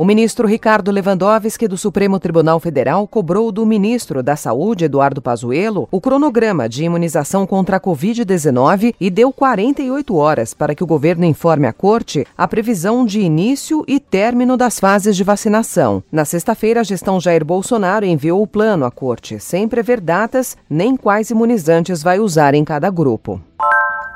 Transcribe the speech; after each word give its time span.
O 0.00 0.04
ministro 0.06 0.48
Ricardo 0.48 0.90
Lewandowski 0.90 1.68
do 1.68 1.76
Supremo 1.76 2.18
Tribunal 2.18 2.58
Federal 2.58 3.06
cobrou 3.06 3.52
do 3.52 3.66
ministro 3.66 4.22
da 4.22 4.34
Saúde, 4.34 4.86
Eduardo 4.86 5.20
Pazuello, 5.20 5.86
o 5.90 6.00
cronograma 6.00 6.66
de 6.66 6.84
imunização 6.84 7.46
contra 7.46 7.76
a 7.76 7.80
Covid-19 7.80 8.94
e 8.98 9.10
deu 9.10 9.30
48 9.30 10.16
horas 10.16 10.54
para 10.54 10.74
que 10.74 10.82
o 10.82 10.86
governo 10.86 11.26
informe 11.26 11.66
à 11.66 11.72
corte 11.74 12.26
a 12.34 12.48
previsão 12.48 13.04
de 13.04 13.20
início 13.20 13.84
e 13.86 14.00
término 14.00 14.56
das 14.56 14.80
fases 14.80 15.14
de 15.14 15.22
vacinação. 15.22 16.02
Na 16.10 16.24
sexta-feira, 16.24 16.80
a 16.80 16.82
gestão 16.82 17.20
Jair 17.20 17.44
Bolsonaro 17.44 18.06
enviou 18.06 18.40
o 18.40 18.46
plano 18.46 18.86
à 18.86 18.90
corte, 18.90 19.38
sem 19.38 19.68
prever 19.68 20.00
datas 20.00 20.56
nem 20.70 20.96
quais 20.96 21.28
imunizantes 21.28 22.02
vai 22.02 22.18
usar 22.18 22.54
em 22.54 22.64
cada 22.64 22.88
grupo. 22.88 23.38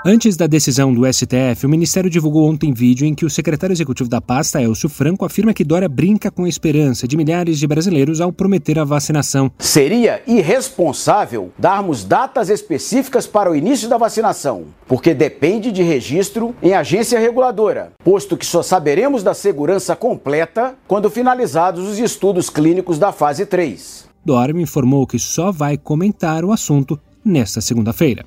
Antes 0.06 0.36
da 0.36 0.46
decisão 0.46 0.92
do 0.92 1.10
STF, 1.10 1.64
o 1.64 1.68
Ministério 1.68 2.10
divulgou 2.10 2.46
ontem 2.46 2.74
vídeo 2.74 3.06
em 3.06 3.14
que 3.14 3.24
o 3.24 3.30
secretário 3.30 3.72
executivo 3.72 4.06
da 4.06 4.20
pasta, 4.20 4.60
Elcio 4.60 4.86
Franco, 4.86 5.24
afirma 5.24 5.54
que 5.54 5.64
Dória 5.64 5.88
brinca 5.88 6.30
com 6.30 6.44
a 6.44 6.48
esperança 6.48 7.08
de 7.08 7.16
milhares 7.16 7.58
de 7.58 7.66
brasileiros 7.66 8.20
ao 8.20 8.30
prometer 8.30 8.78
a 8.78 8.84
vacinação. 8.84 9.50
Seria 9.58 10.22
irresponsável 10.26 11.50
darmos 11.58 12.04
datas 12.04 12.50
específicas 12.50 13.26
para 13.26 13.50
o 13.50 13.56
início 13.56 13.88
da 13.88 13.96
vacinação, 13.96 14.64
porque 14.86 15.14
depende 15.14 15.72
de 15.72 15.82
registro 15.82 16.54
em 16.62 16.74
agência 16.74 17.18
reguladora, 17.18 17.92
posto 18.04 18.36
que 18.36 18.44
só 18.44 18.62
saberemos 18.62 19.22
da 19.22 19.32
segurança 19.32 19.96
completa 19.96 20.74
quando 20.86 21.08
finalizados 21.08 21.88
os 21.88 21.98
estudos 21.98 22.50
clínicos 22.50 22.98
da 22.98 23.10
fase 23.10 23.46
3. 23.46 24.04
Dória 24.22 24.60
informou 24.60 25.06
que 25.06 25.18
só 25.18 25.50
vai 25.50 25.78
comentar 25.78 26.44
o 26.44 26.52
assunto 26.52 27.00
nesta 27.24 27.62
segunda-feira. 27.62 28.26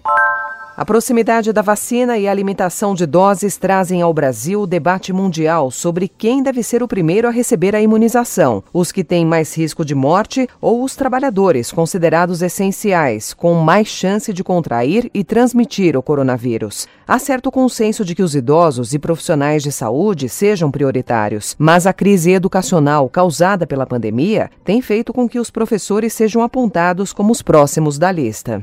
A 0.78 0.86
proximidade 0.86 1.52
da 1.52 1.64
vacina 1.64 2.20
e 2.20 2.28
a 2.28 2.34
limitação 2.36 2.94
de 2.94 3.08
doses 3.08 3.58
trazem 3.58 4.04
ao 4.04 4.14
Brasil 4.14 4.62
o 4.62 4.68
debate 4.68 5.12
mundial 5.12 5.72
sobre 5.72 6.08
quem 6.08 6.44
deve 6.44 6.62
ser 6.62 6.84
o 6.84 6.88
primeiro 6.88 7.28
a 7.28 7.32
receber 7.32 7.76
a 7.76 7.82
imunização: 7.82 8.64
os 8.72 8.92
que 8.92 9.04
têm 9.04 9.26
mais 9.26 9.58
risco 9.58 9.84
de 9.84 9.96
morte 9.96 10.48
ou 10.62 10.84
os 10.84 10.96
trabalhadores 10.96 11.72
considerados 11.72 12.44
essenciais, 12.44 13.34
com 13.34 13.56
mais 13.56 13.88
chance 13.88 14.32
de 14.32 14.44
contrair 14.44 15.10
e 15.16 15.24
transmitir 15.24 15.98
o 15.98 16.04
coronavírus. 16.04 16.88
Há 17.08 17.18
certo 17.18 17.50
consenso 17.50 18.06
de 18.06 18.14
que 18.14 18.22
os 18.22 18.36
idosos 18.36 18.94
e 18.94 19.00
profissionais 19.00 19.64
de 19.64 19.72
saúde 19.72 20.30
sejam 20.30 20.70
prioritários, 20.70 21.56
mas 21.58 21.88
a 21.88 21.94
crise 21.94 22.34
educacional 22.34 23.10
causada 23.10 23.66
pela 23.66 23.88
pandemia 23.88 24.52
tem 24.64 24.80
feito 24.80 25.12
com 25.12 25.28
que 25.28 25.40
os 25.40 25.50
professores 25.50 26.14
sejam 26.14 26.44
apontados 26.44 27.14
como 27.14 27.32
os 27.32 27.42
próximos 27.42 27.98
da 27.98 28.12
lista. 28.12 28.62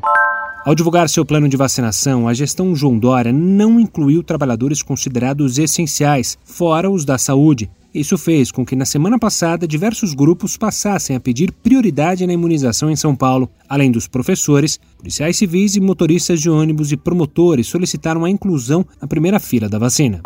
Ao 0.64 0.74
divulgar 0.74 1.10
seu 1.10 1.26
plano 1.26 1.46
de 1.46 1.58
vacinação, 1.58 2.26
a 2.26 2.32
gestão 2.32 2.74
João 2.74 2.98
Dória 2.98 3.30
não 3.30 3.78
incluiu 3.78 4.22
trabalhadores 4.22 4.80
considerados 4.80 5.58
essenciais, 5.58 6.38
fora 6.42 6.90
os 6.90 7.04
da 7.04 7.18
saúde. 7.18 7.70
Isso 7.94 8.16
fez 8.16 8.50
com 8.50 8.64
que, 8.64 8.74
na 8.74 8.86
semana 8.86 9.18
passada, 9.18 9.68
diversos 9.68 10.14
grupos 10.14 10.56
passassem 10.56 11.14
a 11.14 11.20
pedir 11.20 11.52
prioridade 11.52 12.26
na 12.26 12.32
imunização 12.32 12.90
em 12.90 12.96
São 12.96 13.14
Paulo. 13.14 13.48
Além 13.68 13.90
dos 13.90 14.08
professores, 14.08 14.80
policiais 14.96 15.36
civis 15.36 15.76
e 15.76 15.80
motoristas 15.80 16.40
de 16.40 16.48
ônibus 16.48 16.92
e 16.92 16.96
promotores 16.96 17.66
solicitaram 17.66 18.24
a 18.24 18.30
inclusão 18.30 18.86
na 18.98 19.06
primeira 19.06 19.38
fila 19.38 19.68
da 19.68 19.78
vacina. 19.78 20.22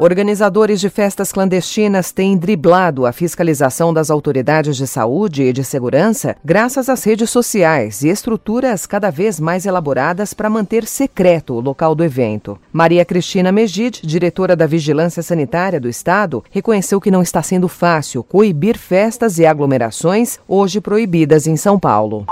Organizadores 0.00 0.78
de 0.78 0.88
festas 0.88 1.32
clandestinas 1.32 2.12
têm 2.12 2.36
driblado 2.36 3.04
a 3.04 3.10
fiscalização 3.10 3.92
das 3.92 4.10
autoridades 4.10 4.76
de 4.76 4.86
saúde 4.86 5.42
e 5.42 5.52
de 5.52 5.64
segurança 5.64 6.36
graças 6.44 6.88
às 6.88 7.02
redes 7.02 7.28
sociais 7.30 8.04
e 8.04 8.08
estruturas 8.08 8.86
cada 8.86 9.10
vez 9.10 9.40
mais 9.40 9.66
elaboradas 9.66 10.32
para 10.32 10.48
manter 10.48 10.86
secreto 10.86 11.54
o 11.54 11.60
local 11.60 11.96
do 11.96 12.04
evento. 12.04 12.56
Maria 12.72 13.04
Cristina 13.04 13.50
Megid, 13.50 14.00
diretora 14.04 14.54
da 14.54 14.68
Vigilância 14.68 15.20
Sanitária 15.20 15.80
do 15.80 15.88
Estado, 15.88 16.44
reconheceu 16.48 17.00
que 17.00 17.10
não 17.10 17.20
está 17.20 17.42
sendo 17.42 17.66
fácil 17.66 18.22
coibir 18.22 18.78
festas 18.78 19.36
e 19.40 19.46
aglomerações 19.46 20.38
hoje 20.46 20.80
proibidas 20.80 21.48
em 21.48 21.56
São 21.56 21.76
Paulo. 21.76 22.24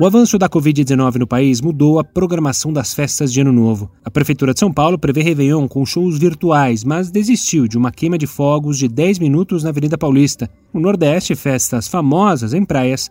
O 0.00 0.06
avanço 0.06 0.38
da 0.38 0.48
Covid-19 0.48 1.16
no 1.16 1.26
país 1.26 1.60
mudou 1.60 1.98
a 1.98 2.04
programação 2.04 2.72
das 2.72 2.94
festas 2.94 3.30
de 3.30 3.42
Ano 3.42 3.52
Novo. 3.52 3.90
A 4.02 4.10
Prefeitura 4.10 4.54
de 4.54 4.58
São 4.58 4.72
Paulo 4.72 4.98
prevê 4.98 5.22
Réveillon 5.22 5.68
com 5.68 5.84
shows 5.84 6.18
virtuais, 6.18 6.82
mas 6.82 7.10
desistiu 7.10 7.68
de 7.68 7.76
uma 7.76 7.92
queima 7.92 8.16
de 8.16 8.26
fogos 8.26 8.78
de 8.78 8.88
10 8.88 9.18
minutos 9.18 9.62
na 9.62 9.68
Avenida 9.68 9.98
Paulista. 9.98 10.48
No 10.72 10.80
Nordeste, 10.80 11.34
festas 11.34 11.88
famosas 11.88 12.54
em 12.54 12.64
praias 12.64 13.10